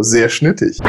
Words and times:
Sehr 0.00 0.28
schnittig. 0.28 0.78
Äh, 0.80 0.86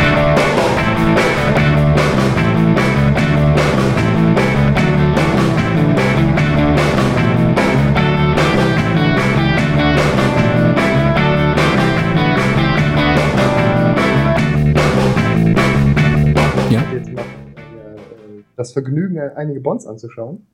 das 18.55 18.73
Vergnügen, 18.73 19.20
einige 19.36 19.60
Bonds 19.60 19.88
anzuschauen. 19.88 20.46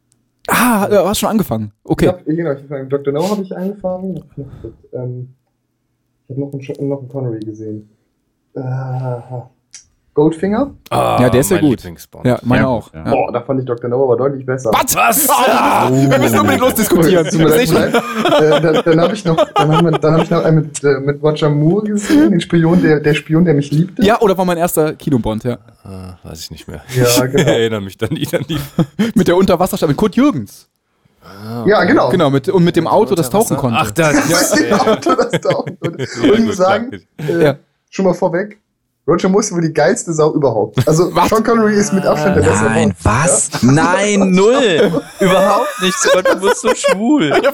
Ah, 0.48 0.88
du 0.88 1.06
hast 1.06 1.20
schon 1.20 1.30
angefangen. 1.30 1.72
Okay. 1.84 2.06
Ich 2.06 2.12
hab, 2.12 2.26
genau, 2.26 2.52
ich 2.54 2.70
hab, 2.70 2.90
Dr. 2.90 3.14
No 3.14 3.30
habe 3.30 3.42
ich 3.42 3.56
angefangen. 3.56 4.16
Ich 4.16 4.24
habe 4.32 4.42
noch, 4.42 4.74
ähm, 4.94 5.34
noch, 6.28 6.54
einen, 6.54 6.90
noch 6.90 7.00
einen 7.00 7.10
Connery 7.10 7.40
gesehen. 7.40 7.90
Äh, 8.56 8.62
Goldfinger. 10.14 10.72
Ah, 10.90 11.18
Ja, 11.22 11.30
der 11.30 11.42
ist 11.42 11.52
ja 11.52 11.60
gut. 11.60 11.84
Ja, 12.24 12.40
meine 12.44 12.62
Ja, 12.62 12.68
auch. 12.70 12.94
ja. 12.94 13.04
Boah, 13.04 13.34
da 13.34 13.42
fand 13.42 13.60
ich 13.60 13.66
Dr. 13.66 13.90
No 13.90 14.02
aber 14.06 14.16
deutlich 14.16 14.46
besser. 14.46 14.72
Was? 14.72 14.96
Was? 14.96 15.30
Ah, 15.30 15.90
wir 15.92 16.18
müssen 16.20 16.40
unbedingt 16.40 16.62
losdiskutieren. 16.62 17.28
Tut 17.30 17.40
mir 17.40 17.50
leid, 17.50 17.94
äh, 18.42 18.62
dann 18.62 18.82
dann 18.86 19.02
habe 19.02 19.14
ich 19.14 19.26
noch, 19.26 19.36
dann 19.54 19.76
haben 19.76 19.92
wir, 19.92 20.00
dann 20.00 20.14
hab 20.14 20.24
ich 20.24 20.30
noch 20.30 20.46
einen 20.46 20.56
mit, 20.62 20.82
äh, 20.86 21.00
mit 21.02 21.22
Roger 21.22 21.50
Moore 21.50 21.88
gesehen, 21.88 22.32
den 22.32 22.40
Spion, 22.40 22.82
der, 22.82 23.02
der 23.02 23.14
Spion, 23.14 23.44
der 23.44 23.56
mich 23.56 23.72
liebte. 23.72 24.06
Ja, 24.06 24.22
oder 24.22 24.38
war 24.38 24.46
mein 24.46 24.58
erster 24.58 24.94
Kinobond, 24.94 25.44
ja. 25.44 25.58
Ah, 25.84 26.14
weiß 26.24 26.40
ich 26.44 26.52
nicht 26.52 26.66
mehr. 26.70 26.82
Ja, 26.96 27.26
genau. 27.26 27.42
Ich 27.42 27.48
erinnere 27.48 27.82
mich 27.82 27.98
dann 27.98 28.14
nicht 28.14 28.34
an 28.34 28.46
die. 28.48 28.58
Mit 29.16 29.28
der 29.28 29.36
Unterwasserstadt, 29.36 29.90
mit 29.90 29.98
Kurt 29.98 30.16
Jürgens. 30.16 30.70
Ja, 31.66 31.84
genau. 31.84 32.10
Genau, 32.10 32.30
mit, 32.30 32.48
und 32.48 32.64
mit 32.64 32.76
dem 32.78 32.88
Auto, 32.88 33.16
das 33.16 33.30
tauchen 33.32 33.58
konnte. 33.58 33.78
Ach, 33.82 33.92
das. 33.92 34.58
Ja, 34.70 34.78
Auto, 34.78 35.14
das 35.16 35.42
tauchen 35.42 35.78
konnte. 35.78 36.08
Und 36.24 36.46
gut, 36.46 36.54
sagen, 36.56 37.02
äh, 37.18 37.44
Ja. 37.44 37.56
Schon 37.96 38.06
mal 38.06 38.14
vorweg, 38.14 38.60
Roger 39.08 39.30
Moore 39.30 39.44
ist 39.44 39.54
wohl 39.54 39.62
die 39.62 39.74
geilste 39.74 40.14
Sau 40.14 40.34
überhaupt. 40.34 40.86
Also 40.88 41.16
Was? 41.16 41.30
Sean 41.30 41.44
Connery 41.44 41.76
ist 41.76 41.94
mit 41.94 42.06
Abstand 42.06 42.38
der 42.38 42.42
bessere 42.42 42.70
Nein, 42.70 42.94
was? 43.04 43.52
Nein, 43.62 44.32
null. 44.32 45.04
Überhaupt 45.20 45.82
nicht. 45.82 45.98
Sogar 46.00 46.24
du 46.24 46.42
bist 46.42 46.62
so 46.62 46.74
schwul. 46.74 47.30
Ja. 47.30 47.40
Der 47.40 47.52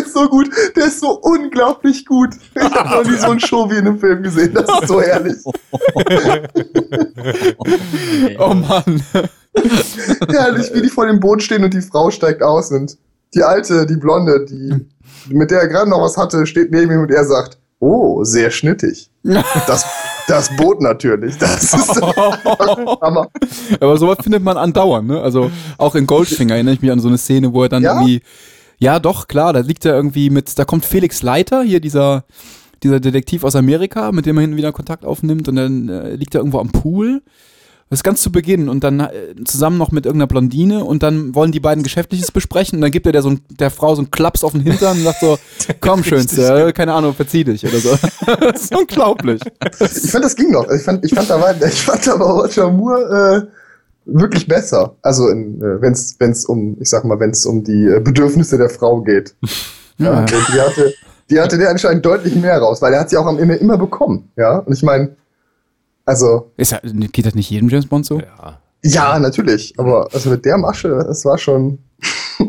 ist 0.00 0.12
so 0.12 0.28
gut, 0.28 0.50
der 0.76 0.86
ist 0.86 1.00
so 1.00 1.20
unglaublich 1.20 2.04
gut. 2.04 2.30
Ich 2.54 2.62
habe 2.62 3.04
noch 3.04 3.10
nie 3.10 3.16
so 3.16 3.30
einen 3.30 3.40
Show 3.40 3.70
wie 3.70 3.76
in 3.76 3.86
einem 3.86 3.98
Film 3.98 4.22
gesehen. 4.24 4.52
Das 4.54 4.68
ist 4.80 4.88
so 4.88 5.00
herrlich. 5.00 5.36
Oh 8.38 8.54
Mann. 8.54 9.02
Herrlich, 10.28 10.74
wie 10.74 10.82
die 10.82 10.88
vor 10.88 11.06
dem 11.06 11.20
Boot 11.20 11.42
stehen 11.42 11.62
und 11.62 11.72
die 11.72 11.80
Frau 11.80 12.10
steigt 12.10 12.42
aus 12.42 12.72
und 12.72 12.98
die 13.34 13.42
alte, 13.42 13.86
die 13.86 13.96
Blonde, 13.96 14.44
die, 14.44 14.86
mit 15.28 15.50
der 15.50 15.60
er 15.60 15.68
gerade 15.68 15.88
noch 15.88 16.02
was 16.02 16.16
hatte, 16.16 16.46
steht 16.46 16.72
neben 16.72 16.92
ihm 16.92 17.00
und 17.00 17.10
er 17.10 17.24
sagt, 17.24 17.58
oh, 17.82 18.24
sehr 18.24 18.50
schnittig. 18.50 19.10
Das, 19.66 19.84
das 20.26 20.56
Boot 20.56 20.80
natürlich. 20.80 21.36
Das 21.38 21.62
ist 21.74 22.00
Hammer. 22.02 23.28
Aber 23.80 23.96
sowas 23.96 24.18
findet 24.22 24.42
man 24.42 24.56
andauernd, 24.56 25.08
ne? 25.08 25.20
Also 25.20 25.50
auch 25.78 25.94
in 25.94 26.06
Goldfinger 26.06 26.54
erinnere 26.54 26.74
ich 26.74 26.82
mich 26.82 26.90
an 26.90 27.00
so 27.00 27.08
eine 27.08 27.18
Szene, 27.18 27.52
wo 27.52 27.62
er 27.62 27.68
dann 27.68 27.82
Ja? 27.82 27.94
irgendwie, 27.94 28.22
ja 28.78 28.98
doch, 28.98 29.28
klar, 29.28 29.52
da 29.52 29.60
liegt 29.60 29.84
er 29.84 29.94
irgendwie 29.94 30.30
mit, 30.30 30.58
da 30.58 30.64
kommt 30.64 30.84
Felix 30.84 31.22
Leiter, 31.22 31.62
hier 31.62 31.80
dieser, 31.80 32.24
dieser 32.82 32.98
Detektiv 33.00 33.44
aus 33.44 33.54
Amerika, 33.56 34.10
mit 34.12 34.26
dem 34.26 34.38
er 34.38 34.42
hin 34.42 34.52
und 34.52 34.56
wieder 34.56 34.72
Kontakt 34.72 35.04
aufnimmt 35.04 35.48
und 35.48 35.56
dann 35.56 35.88
äh, 35.88 36.14
liegt 36.14 36.34
er 36.34 36.40
irgendwo 36.40 36.58
am 36.58 36.70
Pool. 36.70 37.22
Das 37.92 37.98
ist 37.98 38.04
ganz 38.04 38.22
zu 38.22 38.32
Beginn 38.32 38.70
und 38.70 38.84
dann 38.84 39.00
äh, 39.00 39.10
zusammen 39.44 39.76
noch 39.76 39.92
mit 39.92 40.06
irgendeiner 40.06 40.26
Blondine 40.26 40.82
und 40.82 41.02
dann 41.02 41.34
wollen 41.34 41.52
die 41.52 41.60
beiden 41.60 41.84
Geschäftliches 41.84 42.32
besprechen 42.32 42.78
und 42.78 42.80
dann 42.80 42.90
gibt 42.90 43.04
er 43.04 43.12
der, 43.12 43.20
so 43.20 43.28
ein, 43.28 43.42
der 43.50 43.70
Frau 43.70 43.94
so 43.94 44.00
einen 44.00 44.10
Klaps 44.10 44.44
auf 44.44 44.52
den 44.52 44.62
Hintern 44.62 44.96
und 44.96 45.04
sagt 45.04 45.20
so, 45.20 45.38
komm 45.82 46.02
Schönste, 46.02 46.68
äh, 46.68 46.72
keine 46.72 46.94
Ahnung, 46.94 47.12
verzieh 47.12 47.44
dich 47.44 47.66
oder 47.66 47.76
so. 47.76 47.90
das 48.40 48.62
ist 48.62 48.74
unglaublich. 48.74 49.42
Ich 49.78 50.10
fand, 50.10 50.24
das 50.24 50.34
ging 50.34 50.52
noch. 50.52 50.70
Ich 50.70 50.80
fand, 50.80 51.04
ich 51.04 51.12
fand, 51.12 51.28
da 51.28 51.38
war, 51.38 51.54
ich 51.62 51.82
fand 51.82 52.08
aber 52.08 52.30
Roger 52.30 52.70
Moore 52.70 53.46
äh, 53.46 54.06
wirklich 54.06 54.48
besser. 54.48 54.96
Also, 55.02 55.28
äh, 55.28 55.82
wenn 55.82 55.92
es 55.92 56.16
wenn's 56.18 56.46
um, 56.46 56.78
ich 56.80 56.88
sag 56.88 57.04
mal, 57.04 57.20
wenn 57.20 57.32
es 57.32 57.44
um 57.44 57.62
die 57.62 57.88
äh, 57.88 58.00
Bedürfnisse 58.00 58.56
der 58.56 58.70
Frau 58.70 59.02
geht. 59.02 59.34
Ja, 59.98 60.20
Ja. 60.20 60.24
die 60.24 60.60
hatte, 60.62 60.94
die 61.28 61.38
hatte 61.38 61.58
der 61.58 61.68
anscheinend 61.68 62.06
deutlich 62.06 62.34
mehr 62.36 62.56
raus, 62.56 62.80
weil 62.80 62.94
er 62.94 63.00
hat 63.00 63.10
sie 63.10 63.18
auch 63.18 63.26
am 63.26 63.38
Ende 63.38 63.56
immer 63.56 63.76
bekommen. 63.76 64.30
Ja, 64.36 64.60
und 64.60 64.72
ich 64.72 64.82
meine, 64.82 65.14
also, 66.04 66.52
Ist 66.56 66.72
ja, 66.72 66.80
geht 66.82 67.26
das 67.26 67.34
nicht 67.34 67.50
jedem 67.50 67.68
James 67.68 67.86
Bond 67.86 68.06
so? 68.06 68.20
Ja. 68.20 68.60
ja, 68.82 69.18
natürlich, 69.18 69.74
aber 69.78 70.08
also 70.12 70.30
mit 70.30 70.44
der 70.44 70.58
Masche, 70.58 70.88
das 70.88 71.24
war 71.24 71.38
schon. 71.38 71.78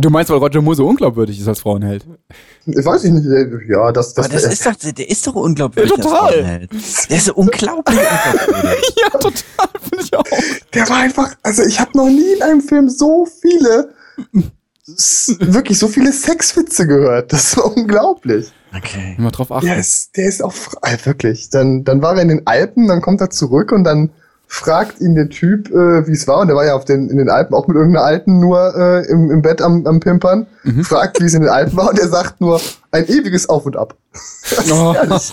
Du 0.00 0.10
meinst, 0.10 0.30
weil 0.30 0.38
Roger 0.38 0.62
Moore 0.62 0.76
so 0.76 0.86
unglaubwürdig 0.86 1.40
ist 1.40 1.48
als 1.48 1.60
Frauenheld? 1.60 2.06
ich 2.66 2.84
weiß 2.84 3.04
ich 3.04 3.12
nicht, 3.12 3.26
ja, 3.68 3.90
das, 3.90 4.14
das, 4.14 4.26
Aber 4.26 4.34
das 4.34 4.44
ist 4.44 4.64
doch, 4.64 4.74
der 4.74 5.10
ist 5.10 5.26
doch 5.26 5.34
unglaubwürdig. 5.34 5.90
Ja, 5.90 5.96
als 5.96 6.06
total. 6.06 6.32
Frauenheld. 6.32 6.70
Der 7.10 7.16
ist 7.16 7.24
so 7.24 7.34
unglaublich 7.34 7.98
unglaubwürdig. 7.98 8.94
Ja, 9.02 9.10
total, 9.10 9.68
finde 9.80 10.04
ich 10.04 10.16
auch. 10.16 10.24
Der 10.74 10.88
war 10.88 10.96
einfach, 10.98 11.34
also 11.42 11.62
ich 11.62 11.80
habe 11.80 11.90
noch 11.96 12.08
nie 12.08 12.32
in 12.34 12.42
einem 12.42 12.60
Film 12.60 12.88
so 12.88 13.26
viele, 13.26 13.92
wirklich 14.86 15.78
so 15.78 15.88
viele 15.88 16.12
Sexwitze 16.12 16.86
gehört. 16.86 17.32
Das 17.32 17.56
war 17.56 17.76
unglaublich. 17.76 18.52
Okay. 18.76 19.14
Immer 19.18 19.30
drauf 19.30 19.50
achten. 19.52 19.66
Der 19.66 19.78
ist, 19.78 20.16
der 20.16 20.26
ist 20.28 20.42
auch, 20.42 20.52
fr- 20.52 20.76
äh, 20.82 20.96
wirklich. 21.06 21.50
Dann, 21.50 21.84
dann 21.84 22.02
war 22.02 22.14
er 22.16 22.22
in 22.22 22.28
den 22.28 22.46
Alpen, 22.46 22.86
dann 22.88 23.00
kommt 23.00 23.20
er 23.20 23.30
zurück 23.30 23.72
und 23.72 23.84
dann 23.84 24.10
fragt 24.50 25.00
ihn 25.02 25.14
der 25.14 25.28
Typ, 25.28 25.68
äh, 25.70 26.06
wie 26.06 26.12
es 26.12 26.26
war. 26.26 26.38
Und 26.40 26.46
der 26.48 26.56
war 26.56 26.64
ja 26.64 26.74
auf 26.74 26.84
den, 26.86 27.10
in 27.10 27.18
den 27.18 27.28
Alpen 27.28 27.54
auch 27.54 27.66
mit 27.66 27.76
irgendeiner 27.76 28.04
Alten 28.06 28.40
nur 28.40 28.74
äh, 28.76 29.06
im, 29.10 29.30
im 29.30 29.42
Bett 29.42 29.60
am, 29.60 29.86
am 29.86 30.00
Pimpern. 30.00 30.46
Mhm. 30.64 30.84
Fragt, 30.84 31.20
wie 31.20 31.26
es 31.26 31.34
in 31.34 31.42
den 31.42 31.50
Alpen 31.50 31.76
war 31.76 31.90
und 31.90 31.98
er 31.98 32.08
sagt 32.08 32.40
nur, 32.40 32.58
ein 32.90 33.06
ewiges 33.08 33.48
Auf 33.48 33.66
und 33.66 33.76
Ab. 33.76 33.94
Oh. 34.70 34.94
herrlich. 34.94 35.32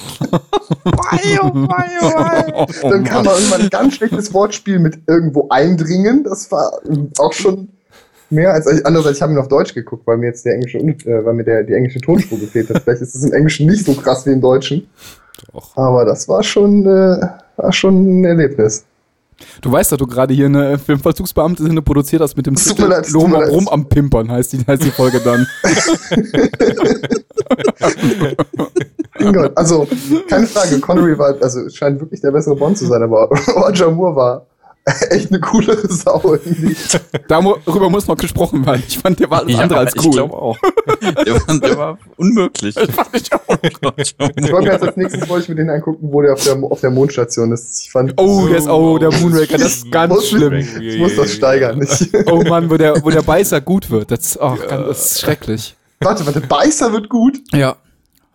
Oh, 1.42 2.90
Dann 2.90 3.04
kam 3.04 3.26
mal 3.26 3.36
irgendwann 3.36 3.62
ein 3.62 3.70
ganz 3.70 3.96
schlechtes 3.96 4.34
Wortspiel 4.34 4.80
mit 4.80 5.00
irgendwo 5.08 5.48
eindringen. 5.50 6.24
Das 6.24 6.52
war 6.52 6.72
ähm, 6.88 7.10
auch 7.18 7.34
schon 7.34 7.70
mehr 8.30 8.54
als 8.54 8.68
andererseits. 8.86 9.18
Ich 9.18 9.22
habe 9.22 9.34
ihn 9.34 9.38
auf 9.38 9.48
Deutsch 9.48 9.74
geguckt, 9.74 10.06
weil 10.06 10.18
mir 10.18 10.28
jetzt 10.28 10.46
der 10.46 10.54
englische, 10.54 10.80
äh, 10.80 11.26
weil 11.26 11.34
mir 11.34 11.44
der 11.44 11.64
die 11.64 11.74
englische 11.74 12.02
Tonspur 12.02 12.40
gefehlt 12.40 12.70
hat. 12.70 12.84
Vielleicht 12.84 13.02
ist 13.02 13.16
es 13.16 13.24
im 13.24 13.34
Englischen 13.34 13.68
nicht 13.68 13.86
so 13.86 13.94
krass 13.94 14.26
wie 14.26 14.32
im 14.32 14.42
Deutschen. 14.42 14.88
Doch. 15.54 15.76
Aber 15.78 16.06
das 16.06 16.28
war 16.28 16.44
schon, 16.44 16.86
äh, 16.86 17.20
war 17.58 17.72
schon 17.72 18.22
ein 18.22 18.26
Erlebnis. 18.26 18.86
Du 19.62 19.72
weißt, 19.72 19.92
dass 19.92 20.00
du 20.00 20.08
gerade 20.08 20.34
hier 20.34 20.46
eine 20.46 20.78
Filmvollzugsbeamtin 20.78 21.84
produziert 21.84 22.22
hast 22.22 22.38
mit 22.38 22.46
dem 22.46 22.54
mir 22.54 22.88
leid, 22.88 23.14
Rum, 23.14 23.36
rum 23.36 23.68
am 23.68 23.88
Pimpern 23.88 24.32
heißt 24.32 24.54
die, 24.54 24.66
heißt 24.66 24.84
die 24.84 24.92
Folge 24.92 25.20
dann. 25.20 25.46
Also, 29.56 29.88
keine 30.30 30.46
Frage, 30.46 30.80
Connery 30.80 31.18
war, 31.18 31.36
also 31.42 31.68
scheint 31.70 32.00
wirklich 32.00 32.22
der 32.22 32.32
bessere 32.32 32.56
Bond 32.56 32.78
zu 32.78 32.86
sein, 32.86 33.02
aber 33.02 33.30
Roger 33.56 33.90
Moore 33.90 34.16
war 34.16 34.46
echt 35.10 35.32
eine 35.32 35.40
coolere 35.40 35.88
Sau 35.92 36.22
irgendwie. 36.34 36.76
Darüber 37.28 37.90
muss 37.90 38.08
noch 38.08 38.18
gesprochen 38.18 38.64
werden. 38.66 38.84
Ich 38.88 39.00
fand, 39.00 39.20
der 39.20 39.30
war 39.32 39.40
alles 39.40 39.58
andere 39.58 39.80
als 39.80 39.96
ich 39.96 40.06
cool. 40.06 40.12
glaube 40.12 40.36
auch. 40.36 40.58
Der 41.26 41.34
war, 41.34 41.60
der 41.60 41.78
war 41.78 41.98
unmöglich. 42.18 42.76
Das 42.76 42.92
fand 42.92 43.10
ich 43.14 43.34
auch. 43.34 43.58
Ich 43.64 43.82
wollte 43.82 44.68
mir 44.68 44.74
jetzt 44.74 44.84
als 44.84 44.96
nächstes 44.96 45.28
wollte 45.28 45.44
ich 45.44 45.50
mir 45.50 45.56
den 45.56 45.72
angucken, 45.72 46.08
wo 46.12 46.22
der 46.22 46.34
auf 46.34 46.44
der, 46.44 46.56
auf 46.62 46.82
der 46.82 46.92
Mondstation 46.92 47.52
ist. 47.52 47.82
Ich 47.82 47.92
fand, 47.92 48.14
Oh, 48.18 48.48
der 48.48 48.58
ist, 48.58 48.68
oh, 48.68 49.00
der 49.00 49.12
Moonraker, 49.12 49.58
das 49.58 49.78
ist 49.78 49.92
ganz 49.92 50.14
muss, 50.14 50.30
schlimm. 50.30 50.54
Ich 50.54 51.00
muss 51.00 51.16
das 51.16 51.32
steigern. 51.34 51.82
Ich, 51.82 52.12
Oh 52.28 52.44
Mann, 52.44 52.70
wo 52.70 52.78
der, 52.78 53.04
wo 53.04 53.10
der 53.10 53.24
Beißer 53.24 53.62
gut 53.62 53.90
wird. 53.90 54.12
Das, 54.12 54.40
oh, 54.40 54.56
ganz, 54.56 54.88
das 54.88 55.12
ist 55.12 55.22
schrecklich. 55.22 55.76
warte, 56.00 56.26
warte, 56.28 56.42
Beißer 56.42 56.94
wird 56.94 57.10
gut. 57.10 57.40
Ja. 57.54 57.76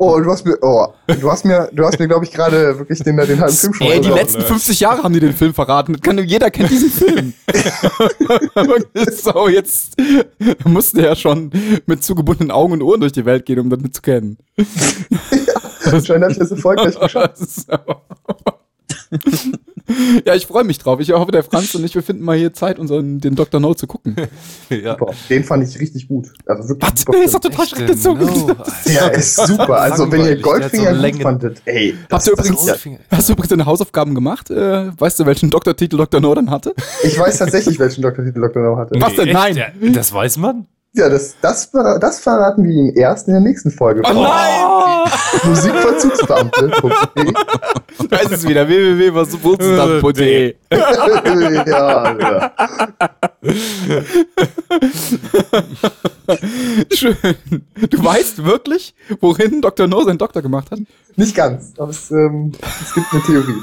Oh, 0.03 0.19
du 0.19 0.31
hast 0.31 0.47
mir, 0.47 0.56
oh, 0.62 0.87
du 1.09 1.31
hast 1.31 1.44
mir, 1.44 1.69
du 1.75 1.84
hast 1.84 1.99
mir, 1.99 2.09
glaube 2.09 2.25
ich, 2.25 2.31
gerade 2.31 2.78
wirklich 2.78 3.00
den, 3.00 3.19
den 3.19 3.38
halben 3.38 3.53
Film 3.53 3.75
schon 3.75 3.87
Ey, 3.87 4.00
die 4.00 4.09
letzten 4.09 4.41
50 4.41 4.81
Jahre 4.81 5.03
haben 5.03 5.12
die 5.12 5.21
den 5.21 5.34
Film 5.34 5.53
verraten. 5.53 6.00
Kann, 6.00 6.16
jeder 6.27 6.50
kennt 6.50 6.71
diesen 6.71 6.91
Film. 6.91 7.34
so, 9.12 9.47
jetzt 9.47 10.00
musste 10.65 11.03
er 11.03 11.09
ja 11.09 11.16
schon 11.16 11.50
mit 11.84 12.03
zugebundenen 12.03 12.50
Augen 12.50 12.72
und 12.72 12.83
Ohren 12.83 13.00
durch 13.00 13.12
die 13.12 13.27
Welt 13.27 13.44
gehen, 13.44 13.59
um 13.59 13.69
das 13.69 13.78
zu 13.93 14.00
kennen. 14.00 14.38
Anscheinend 15.84 16.09
habe 16.25 16.32
ich 16.32 16.38
das 16.38 16.50
erfolgreich 16.50 16.99
geschafft. 17.00 17.67
Ja, 20.26 20.34
ich 20.34 20.46
freue 20.46 20.64
mich 20.64 20.78
drauf. 20.78 21.00
Ich 21.00 21.10
hoffe, 21.12 21.32
der 21.32 21.42
Franz 21.42 21.75
und 21.75 21.84
ich, 21.84 21.94
wir 21.94 22.02
finden 22.02 22.25
mal 22.25 22.37
hier 22.37 22.52
Zeit, 22.52 22.78
unseren, 22.78 23.20
den 23.20 23.34
Dr. 23.34 23.60
No 23.60 23.75
zu 23.75 23.87
gucken. 23.87 24.16
Ja. 24.70 24.94
Boah, 24.94 25.12
den 25.28 25.42
fand 25.42 25.66
ich 25.69 25.81
richtig 25.81 26.06
gut. 26.06 26.28
Also 26.46 26.69
wirklich 26.69 26.92
Was? 26.92 27.00
super 27.00 27.19
Nee, 27.19 27.25
ist 27.25 27.34
doch 27.34 27.40
total 27.40 27.66
schrecklich 27.66 28.00
so 28.00 28.14
No, 28.14 28.54
Der 28.87 29.12
ist 29.14 29.34
super. 29.34 29.81
Also, 29.81 30.10
wenn 30.12 30.25
ihr 30.25 30.37
Goldfinger 30.40 30.94
so 30.94 31.02
gut 31.10 31.22
fandet, 31.22 31.62
ey. 31.64 31.94
Habt 32.10 32.26
ihr 32.26 32.32
übrigens, 32.34 32.66
Goldfinger. 32.66 32.98
hast 33.10 33.28
du 33.28 33.32
übrigens 33.32 33.48
deine 33.48 33.66
Hausaufgaben 33.66 34.14
gemacht? 34.14 34.48
Äh, 34.50 34.92
weißt 34.96 35.19
du, 35.19 35.26
welchen 35.26 35.50
Doktortitel 35.50 35.96
Dr. 35.96 36.20
No 36.20 36.34
dann 36.34 36.50
hatte? 36.50 36.75
ich 37.02 37.19
weiß 37.19 37.38
tatsächlich, 37.38 37.78
welchen 37.81 38.02
Doktortitel 38.02 38.40
Dr. 38.40 38.62
No 38.62 38.76
hatte. 38.76 38.94
Was 39.00 39.14
denn? 39.16 39.28
echt? 39.28 39.34
Nein. 39.34 39.92
Das 39.92 40.12
weiß 40.12 40.37
man? 40.38 40.66
Ja, 40.92 41.08
das, 41.08 41.37
das, 41.40 41.70
das 41.70 42.19
verraten 42.19 42.64
wir 42.64 42.72
Ihnen 42.72 42.92
erst 42.96 43.28
in 43.28 43.34
der 43.34 43.40
nächsten 43.40 43.70
Folge. 43.70 44.02
Oh 44.04 44.12
nein! 44.12 45.08
Musikverzugsbeamte.de. 45.44 47.32
Da 48.08 48.16
ist 48.16 48.32
es 48.32 48.48
wieder. 48.48 48.66
www.wurzeldampf.de. 48.66 50.54
ja, 50.72 52.16
ja. 52.19 52.52
Schön. 56.92 57.16
Du 57.88 58.04
weißt 58.04 58.44
wirklich, 58.44 58.92
worin 59.20 59.60
Dr. 59.60 59.87
No 59.87 60.02
seinen 60.02 60.19
Doktor 60.19 60.42
gemacht 60.42 60.72
hat? 60.72 60.81
Nicht 61.14 61.37
ganz, 61.37 61.72
aber 61.78 61.90
es, 61.90 62.10
ähm, 62.10 62.50
es 62.62 62.94
gibt 62.94 63.06
eine 63.12 63.22
Theorie. 63.22 63.62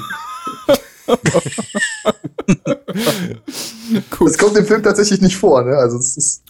Gut. 4.10 4.28
Es 4.28 4.38
kommt 4.38 4.56
im 4.56 4.64
Film 4.64 4.82
tatsächlich 4.82 5.20
nicht 5.20 5.36
vor, 5.36 5.62
ne? 5.62 5.76
Also 5.76 5.98
es 5.98 6.16
ist, 6.16 6.42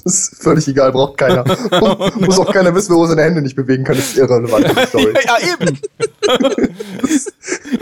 es 0.04 0.32
ist 0.32 0.42
völlig 0.42 0.66
egal, 0.68 0.92
braucht 0.92 1.18
keiner. 1.18 1.44
Muss 2.20 2.38
auch 2.38 2.52
keiner 2.52 2.74
wissen, 2.74 2.94
wo 2.94 3.02
er 3.02 3.08
seine 3.08 3.22
Hände 3.22 3.42
nicht 3.42 3.56
bewegen 3.56 3.84
kann, 3.84 3.96
das 3.96 4.06
ist 4.10 4.18
irrelevant 4.18 4.66
die 4.66 4.86
Story. 4.86 5.14
ja, 5.24 5.36
eben. 5.52 5.80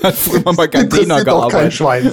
Hat 0.03 0.15
früher 0.15 0.43
mal 0.43 0.55
bei 0.55 0.67
Gardena 0.67 1.19
Interessiert 1.19 1.29
auch 1.29 1.49
kein 1.49 1.71
gearbeitet. 1.71 1.75
Schwein. 1.75 2.13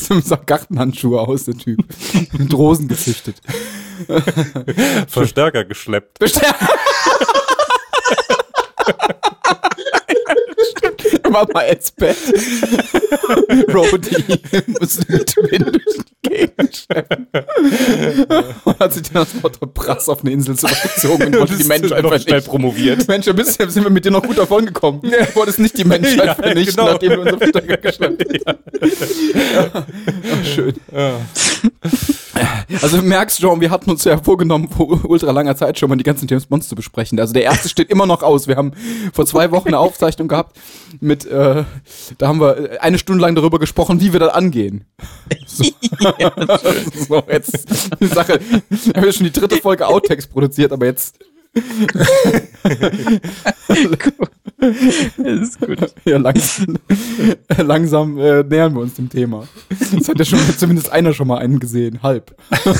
Zum 0.00 0.22
Gartenhandschuhe 0.46 1.20
aus, 1.20 1.44
der 1.44 1.54
Typ. 1.54 1.78
Mit 2.38 2.54
Rosen 2.54 2.88
gezüchtet. 2.88 3.36
Verstärker 5.08 5.64
geschleppt. 5.64 6.18
Immer 11.24 11.46
mal 11.52 11.62
ins 11.62 11.90
Bett. 11.92 12.16
Rody 13.72 14.40
muss 14.80 14.98
mit 15.08 15.36
Wind 15.36 15.74
durch 15.74 16.04
die. 16.04 16.09
Und 18.64 18.78
hat 18.78 18.92
sich 18.92 19.02
dann 19.02 19.24
das 19.24 19.34
Motto 19.42 19.66
Brass 19.66 20.08
auf 20.08 20.20
eine 20.22 20.32
Insel 20.32 20.56
zurückgezogen 20.56 21.26
und 21.26 21.36
wollte 21.40 21.56
die 21.56 21.64
Menschheit 21.64 22.02
noch 22.02 22.18
schnell 22.18 22.42
promoviert. 22.42 23.06
Mensch, 23.08 23.26
bisschen 23.26 23.70
sind 23.70 23.84
wir 23.84 23.90
mit 23.90 24.04
dir 24.04 24.10
noch 24.10 24.22
gut 24.22 24.38
davon 24.38 24.66
gekommen. 24.66 25.00
Du 25.02 25.10
wolltest 25.34 25.58
nicht 25.58 25.76
die 25.78 25.84
Menschheit 25.84 26.16
Ja, 26.26 26.34
vernichten, 26.34 26.76
genau. 26.76 26.92
nachdem 26.92 27.12
du 27.12 27.20
unsere 27.20 27.38
Verstärker 27.38 27.76
geschleppt 27.76 28.24
hast. 28.46 28.60
Ja. 29.54 29.86
Ach, 30.32 30.44
schön. 30.44 30.74
Also 32.90 32.96
du 32.96 33.02
merkst 33.02 33.40
schon, 33.40 33.60
wir 33.60 33.70
hatten 33.70 33.90
uns 33.90 34.04
ja 34.04 34.16
vorgenommen, 34.16 34.68
vor 34.68 35.04
ultra 35.04 35.30
langer 35.32 35.54
Zeit 35.54 35.78
schon 35.78 35.90
mal 35.90 35.96
die 35.96 36.04
ganzen 36.04 36.26
James 36.28 36.46
Bonds 36.46 36.68
zu 36.68 36.74
besprechen. 36.74 37.20
Also 37.20 37.34
der 37.34 37.42
erste 37.42 37.68
steht 37.68 37.90
immer 37.90 38.06
noch 38.06 38.22
aus. 38.22 38.48
Wir 38.48 38.56
haben 38.56 38.72
vor 39.12 39.26
zwei 39.26 39.50
Wochen 39.50 39.68
eine 39.68 39.78
Aufzeichnung 39.78 40.28
gehabt 40.28 40.58
mit, 41.00 41.26
äh, 41.26 41.64
da 42.18 42.28
haben 42.28 42.40
wir 42.40 42.72
äh, 42.72 42.78
eine 42.78 42.98
Stunde 42.98 43.20
lang 43.20 43.34
darüber 43.34 43.58
gesprochen, 43.58 44.00
wie 44.00 44.12
wir 44.12 44.20
das 44.20 44.32
angehen. 44.32 44.84
So, 45.46 45.64
so 47.08 47.22
jetzt 47.28 47.68
die 48.00 48.06
Sache. 48.06 48.38
Wir 48.68 48.94
haben 48.94 49.04
ja 49.04 49.12
schon 49.12 49.24
die 49.24 49.32
dritte 49.32 49.56
Folge 49.56 49.86
Outtakes 49.86 50.28
produziert, 50.28 50.72
aber 50.72 50.86
jetzt 50.86 51.18
Das 54.62 55.40
ist 55.40 55.60
gut. 55.66 55.94
ja, 56.04 56.18
langsam, 56.18 56.78
langsam 57.58 58.18
äh, 58.18 58.42
nähern 58.42 58.74
wir 58.74 58.80
uns 58.80 58.94
dem 58.94 59.08
Thema. 59.08 59.46
Das 59.68 60.08
hat 60.08 60.18
ja 60.18 60.24
schon 60.24 60.38
zumindest 60.56 60.90
einer 60.90 61.12
schon 61.12 61.28
mal 61.28 61.38
einen 61.38 61.58
gesehen, 61.58 62.02
halb. 62.02 62.34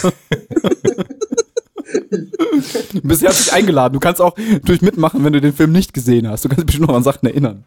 Du 2.93 3.01
bist 3.03 3.23
herzlich 3.23 3.53
eingeladen. 3.53 3.95
Du 3.95 4.01
kannst 4.01 4.21
auch 4.21 4.35
durch 4.65 4.81
mitmachen, 4.83 5.25
wenn 5.25 5.33
du 5.33 5.41
den 5.41 5.53
Film 5.53 5.73
nicht 5.73 5.93
gesehen 5.93 6.29
hast. 6.29 6.45
Du 6.45 6.49
kannst 6.49 6.61
dich 6.61 6.67
bestimmt 6.67 6.89
noch 6.89 6.95
an 6.95 7.03
Sachen 7.03 7.27
erinnern. 7.27 7.65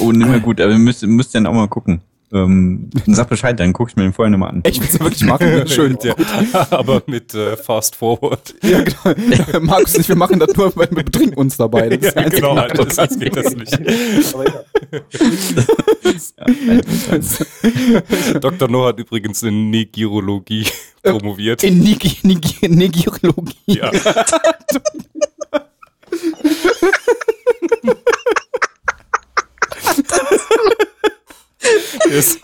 Oh, 0.00 0.12
nicht 0.12 0.28
mehr 0.28 0.40
gut, 0.40 0.60
aber 0.60 0.70
wir 0.70 0.78
müssen, 0.78 1.10
müsst 1.10 1.34
dann 1.34 1.46
auch 1.46 1.54
mal 1.54 1.68
gucken. 1.68 2.00
Ähm, 2.32 2.88
sag 3.06 3.28
Bescheid, 3.28 3.60
dann 3.60 3.74
guck 3.74 3.90
ich 3.90 3.96
mir 3.96 4.04
den 4.04 4.14
vorher 4.14 4.30
nochmal 4.30 4.50
an. 4.50 4.60
Echt, 4.64 4.80
willst 4.80 4.94
du 4.94 5.00
wirklich 5.00 5.24
machen? 5.24 5.66
Schön. 5.68 5.98
Ja, 6.02 6.14
aber 6.70 7.02
mit 7.06 7.34
äh, 7.34 7.56
Fast 7.58 7.94
Forward. 7.96 8.54
Ja, 8.62 8.82
genau. 8.82 9.60
Markus 9.60 9.96
ich, 9.96 10.08
wir 10.08 10.16
machen 10.16 10.38
das 10.38 10.56
nur, 10.56 10.74
weil 10.76 10.88
wir 10.90 11.04
betrinken 11.04 11.36
uns 11.36 11.58
dabei. 11.58 11.90
Das 11.90 12.16
einzige 12.16 12.40
genau, 12.40 12.54
Nachteil. 12.54 12.86
das 12.86 13.18
geht 13.18 13.36
das 13.36 13.54
nicht. 13.54 13.78
Dr. 18.40 18.68
No 18.68 18.86
hat 18.86 18.98
übrigens 18.98 19.42
in 19.42 19.68
Negirologie 19.70 20.66
promoviert. 21.02 21.62
In 21.62 21.80
Nigi, 21.80 22.16
Nigi, 22.22 22.68
Negirologie. 22.68 23.54
Ja. 23.66 23.90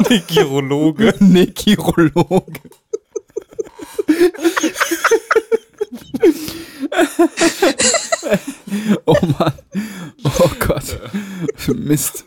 Er 0.08 0.16
ist 0.16 0.30
Negirologe. 0.30 1.14
Negirologe. 1.20 2.60
oh 9.06 9.16
Mann. 9.38 9.52
Oh 10.24 10.50
Gott. 10.58 10.98
Mist. 11.74 12.24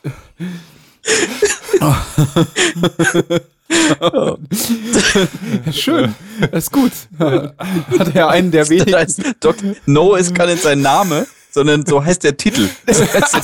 Oh. 1.79 1.95
Schön. 5.71 6.15
Das 6.51 6.65
ist 6.65 6.71
gut. 6.71 6.91
Hat 7.19 8.15
er 8.15 8.29
einen 8.29 8.51
der 8.51 8.61
Das 8.61 8.69
wenigen. 8.69 8.95
heißt, 8.95 9.21
Doc 9.39 9.55
No 9.85 10.15
ist 10.15 10.35
gar 10.35 10.47
nicht 10.47 10.61
sein 10.61 10.81
Name, 10.81 11.27
sondern 11.51 11.85
so 11.85 12.03
heißt 12.03 12.23
der 12.23 12.37
Titel. 12.37 12.69
Dr. 12.85 13.41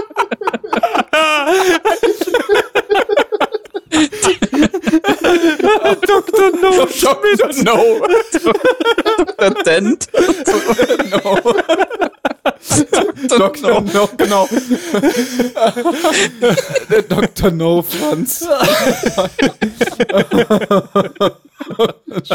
No. 7.02 7.14
Dr. 7.36 7.64
No. 7.64 8.06
Dr. 9.38 9.62
Dent. 9.64 10.08
no. 11.10 11.38
Dr. 13.38 13.80
No, 13.80 14.08
genau. 14.16 14.48
Der 16.90 17.02
Dr. 17.02 17.50
No 17.50 17.82
Franz. 17.82 18.46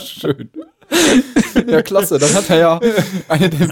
Schön. 0.04 0.50
Ja, 1.68 1.82
klasse. 1.82 2.20
Dann 2.20 2.34
hat 2.34 2.50
er 2.50 2.58
ja 2.58 2.80
einen 3.28 3.50
der 3.52 3.70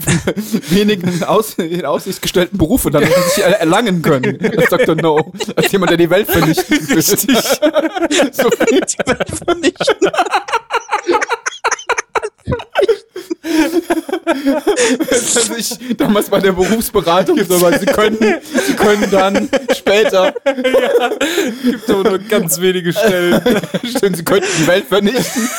wenigen 0.69 1.23
aus, 1.23 1.53
in 1.55 1.85
Aussicht 1.85 2.21
gestellten 2.21 2.57
Berufe 2.57 2.89
dann 2.91 3.03
sich 3.05 3.43
er- 3.43 3.59
erlangen 3.59 4.01
können. 4.01 4.39
Als 4.57 4.69
Dr. 4.69 4.95
No. 4.95 5.31
Als 5.55 5.71
jemand, 5.71 5.91
der 5.91 5.97
die 5.97 6.09
Welt 6.09 6.27
vernichten 6.29 6.87
will. 6.89 7.01
so 7.01 8.49
viel 8.51 8.81
Die 8.81 8.97
Welt 9.05 9.29
vernichten. 9.45 10.11
dass 15.09 15.22
er 15.49 15.55
sich 15.55 15.97
damals 15.97 16.29
bei 16.29 16.39
der 16.39 16.51
Berufsberatung 16.51 17.43
so, 17.43 17.61
weil 17.61 17.79
sie 17.79 17.85
können, 17.85 18.17
sie 18.65 18.73
können 18.73 19.09
dann 19.11 19.49
später, 19.75 20.33
Gibt 21.63 21.89
aber 21.89 22.09
nur 22.09 22.19
ganz 22.19 22.59
wenige 22.59 22.91
Stellen. 22.93 23.41
stimmt, 23.95 24.17
sie 24.17 24.23
könnten 24.23 24.47
die 24.59 24.67
Welt 24.67 24.85
vernichten. 24.87 25.49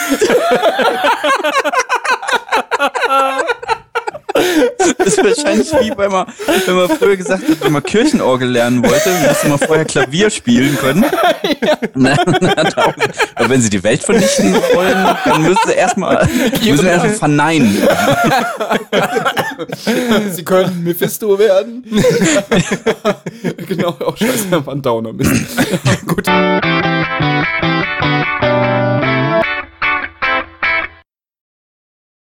Das 4.99 5.07
ist 5.09 5.25
wahrscheinlich 5.25 5.73
wie 5.73 5.93
wenn 5.97 6.11
man, 6.11 6.26
wenn 6.67 6.75
man 6.75 6.88
früher 6.91 7.17
gesagt 7.17 7.49
hat, 7.49 7.61
wenn 7.62 7.73
man 7.73 7.83
Kirchenorgel 7.83 8.49
lernen 8.49 8.83
wollte, 8.85 9.11
musste 9.26 9.49
man 9.49 9.59
vorher 9.59 9.85
Klavier 9.85 10.31
spielen 10.31 10.76
können. 10.76 11.05
Na, 11.95 12.17
na, 12.41 12.55
darum, 12.64 12.95
aber 13.35 13.49
wenn 13.49 13.61
sie 13.61 13.71
die 13.71 13.83
Welt 13.83 14.03
vernichten 14.03 14.55
wollen, 14.75 15.17
dann 15.25 15.43
müssen 15.43 15.61
sie 15.67 15.75
erstmal 15.75 16.26
müssen 16.64 16.87
erstmal 16.87 17.14
verneinen. 17.14 17.79
Sie 20.33 20.45
können 20.45 20.83
Mephisto 20.83 21.38
werden. 21.38 21.85
genau, 23.69 23.91
auch 23.91 24.17
scheiße, 24.17 24.50
war 24.50 24.75
ein 24.75 24.83
Downer. 24.83 25.12
Mist. 25.12 25.33
Gut. 26.07 26.29